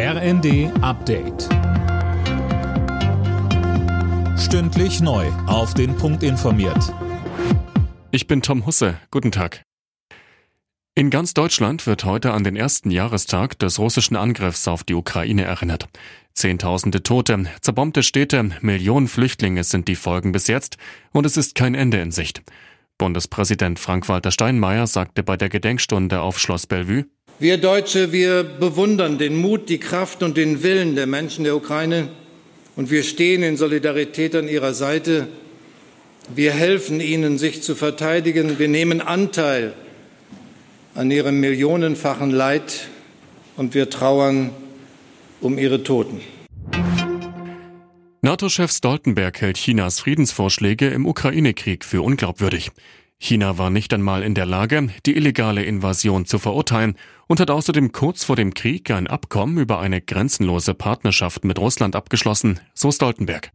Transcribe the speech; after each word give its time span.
RND 0.00 0.70
Update. 0.80 1.48
Stündlich 4.38 5.00
neu. 5.00 5.26
Auf 5.48 5.74
den 5.74 5.96
Punkt 5.96 6.22
informiert. 6.22 6.94
Ich 8.12 8.28
bin 8.28 8.40
Tom 8.40 8.64
Husse. 8.64 8.94
Guten 9.10 9.32
Tag. 9.32 9.64
In 10.94 11.10
ganz 11.10 11.34
Deutschland 11.34 11.88
wird 11.88 12.04
heute 12.04 12.32
an 12.32 12.44
den 12.44 12.54
ersten 12.54 12.92
Jahrestag 12.92 13.58
des 13.58 13.80
russischen 13.80 14.14
Angriffs 14.14 14.68
auf 14.68 14.84
die 14.84 14.94
Ukraine 14.94 15.42
erinnert. 15.42 15.88
Zehntausende 16.32 17.02
Tote, 17.02 17.46
zerbombte 17.60 18.04
Städte, 18.04 18.50
Millionen 18.60 19.08
Flüchtlinge 19.08 19.64
sind 19.64 19.88
die 19.88 19.96
Folgen 19.96 20.30
bis 20.30 20.46
jetzt 20.46 20.76
und 21.10 21.26
es 21.26 21.36
ist 21.36 21.56
kein 21.56 21.74
Ende 21.74 22.00
in 22.00 22.12
Sicht. 22.12 22.42
Bundespräsident 22.98 23.80
Frank-Walter 23.80 24.30
Steinmeier 24.30 24.86
sagte 24.86 25.24
bei 25.24 25.36
der 25.36 25.48
Gedenkstunde 25.48 26.20
auf 26.20 26.38
Schloss 26.38 26.68
Bellevue, 26.68 27.06
wir 27.40 27.58
Deutsche, 27.58 28.12
wir 28.12 28.42
bewundern 28.42 29.18
den 29.18 29.36
Mut, 29.36 29.68
die 29.68 29.78
Kraft 29.78 30.22
und 30.22 30.36
den 30.36 30.62
Willen 30.62 30.96
der 30.96 31.06
Menschen 31.06 31.44
der 31.44 31.54
Ukraine 31.54 32.08
und 32.74 32.90
wir 32.90 33.02
stehen 33.02 33.42
in 33.42 33.56
Solidarität 33.56 34.34
an 34.34 34.48
ihrer 34.48 34.74
Seite. 34.74 35.28
Wir 36.34 36.52
helfen 36.52 37.00
ihnen, 37.00 37.38
sich 37.38 37.62
zu 37.62 37.74
verteidigen. 37.74 38.58
Wir 38.58 38.68
nehmen 38.68 39.00
Anteil 39.00 39.72
an 40.94 41.10
ihrem 41.10 41.40
millionenfachen 41.40 42.30
Leid 42.30 42.88
und 43.56 43.74
wir 43.74 43.88
trauern 43.88 44.50
um 45.40 45.58
ihre 45.58 45.82
Toten. 45.82 46.20
NATO-Chef 48.20 48.72
Stoltenberg 48.72 49.40
hält 49.40 49.58
Chinas 49.58 50.00
Friedensvorschläge 50.00 50.88
im 50.88 51.06
Ukraine-Krieg 51.06 51.84
für 51.84 52.02
unglaubwürdig. 52.02 52.72
China 53.20 53.58
war 53.58 53.70
nicht 53.70 53.92
einmal 53.92 54.22
in 54.22 54.34
der 54.34 54.46
Lage, 54.46 54.90
die 55.04 55.16
illegale 55.16 55.64
Invasion 55.64 56.24
zu 56.24 56.38
verurteilen 56.38 56.96
und 57.26 57.40
hat 57.40 57.50
außerdem 57.50 57.92
kurz 57.92 58.24
vor 58.24 58.36
dem 58.36 58.54
Krieg 58.54 58.90
ein 58.90 59.08
Abkommen 59.08 59.58
über 59.58 59.80
eine 59.80 60.00
grenzenlose 60.00 60.72
Partnerschaft 60.74 61.44
mit 61.44 61.58
Russland 61.58 61.96
abgeschlossen, 61.96 62.60
so 62.74 62.92
Stoltenberg. 62.92 63.50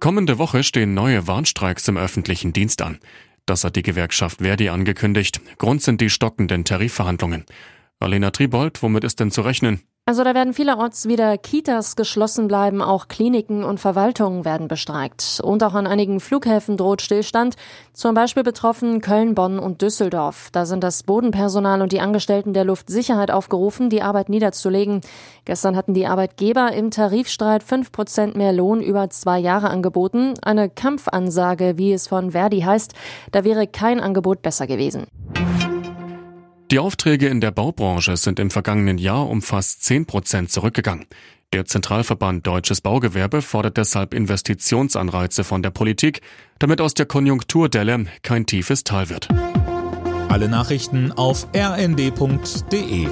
Kommende 0.00 0.38
Woche 0.38 0.64
stehen 0.64 0.94
neue 0.94 1.28
Warnstreiks 1.28 1.86
im 1.86 1.96
öffentlichen 1.96 2.52
Dienst 2.52 2.82
an. 2.82 2.98
Das 3.46 3.62
hat 3.62 3.76
die 3.76 3.82
Gewerkschaft 3.82 4.38
Verdi 4.38 4.68
angekündigt. 4.68 5.40
Grund 5.58 5.80
sind 5.80 6.00
die 6.00 6.10
stockenden 6.10 6.64
Tarifverhandlungen. 6.64 7.44
Alena 8.00 8.32
Tribold, 8.32 8.82
womit 8.82 9.04
ist 9.04 9.20
denn 9.20 9.30
zu 9.30 9.42
rechnen? 9.42 9.80
Also 10.04 10.24
da 10.24 10.34
werden 10.34 10.52
vielerorts 10.52 11.06
wieder 11.06 11.38
Kitas 11.38 11.94
geschlossen 11.94 12.48
bleiben, 12.48 12.82
auch 12.82 13.06
Kliniken 13.06 13.62
und 13.62 13.78
Verwaltungen 13.78 14.44
werden 14.44 14.66
bestreikt. 14.66 15.40
Und 15.44 15.62
auch 15.62 15.74
an 15.74 15.86
einigen 15.86 16.18
Flughäfen 16.18 16.76
droht 16.76 17.02
Stillstand, 17.02 17.54
zum 17.92 18.12
Beispiel 18.12 18.42
betroffen 18.42 19.00
Köln, 19.00 19.36
Bonn 19.36 19.60
und 19.60 19.80
Düsseldorf. 19.80 20.48
Da 20.50 20.66
sind 20.66 20.82
das 20.82 21.04
Bodenpersonal 21.04 21.82
und 21.82 21.92
die 21.92 22.00
Angestellten 22.00 22.52
der 22.52 22.64
Luftsicherheit 22.64 23.30
aufgerufen, 23.30 23.90
die 23.90 24.02
Arbeit 24.02 24.28
niederzulegen. 24.28 25.02
Gestern 25.44 25.76
hatten 25.76 25.94
die 25.94 26.08
Arbeitgeber 26.08 26.72
im 26.72 26.90
Tarifstreit 26.90 27.62
fünf 27.62 27.92
Prozent 27.92 28.34
mehr 28.34 28.52
Lohn 28.52 28.80
über 28.80 29.08
zwei 29.10 29.38
Jahre 29.38 29.70
angeboten. 29.70 30.34
Eine 30.42 30.68
Kampfansage, 30.68 31.78
wie 31.78 31.92
es 31.92 32.08
von 32.08 32.32
Verdi 32.32 32.62
heißt, 32.62 32.92
da 33.30 33.44
wäre 33.44 33.68
kein 33.68 34.00
Angebot 34.00 34.42
besser 34.42 34.66
gewesen. 34.66 35.06
Die 36.72 36.78
Aufträge 36.78 37.28
in 37.28 37.42
der 37.42 37.50
Baubranche 37.50 38.16
sind 38.16 38.40
im 38.40 38.50
vergangenen 38.50 38.96
Jahr 38.96 39.28
um 39.28 39.42
fast 39.42 39.84
10 39.84 40.06
Prozent 40.06 40.50
zurückgegangen. 40.50 41.04
Der 41.52 41.66
Zentralverband 41.66 42.46
Deutsches 42.46 42.80
Baugewerbe 42.80 43.42
fordert 43.42 43.76
deshalb 43.76 44.14
Investitionsanreize 44.14 45.44
von 45.44 45.62
der 45.62 45.68
Politik, 45.68 46.22
damit 46.58 46.80
aus 46.80 46.94
der 46.94 47.04
Konjunkturdelle 47.04 48.06
kein 48.22 48.46
tiefes 48.46 48.84
Tal 48.84 49.10
wird. 49.10 49.28
Alle 50.30 50.48
Nachrichten 50.48 51.12
auf 51.12 51.46
rnd.de 51.54 53.06